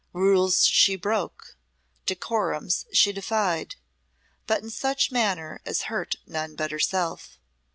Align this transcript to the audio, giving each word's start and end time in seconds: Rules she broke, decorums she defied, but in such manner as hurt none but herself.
Rules 0.13 0.65
she 0.65 0.95
broke, 0.95 1.55
decorums 2.07 2.87
she 2.91 3.13
defied, 3.13 3.75
but 4.47 4.63
in 4.63 4.71
such 4.71 5.11
manner 5.11 5.61
as 5.63 5.83
hurt 5.93 6.15
none 6.25 6.55
but 6.55 6.71
herself. 6.71 7.37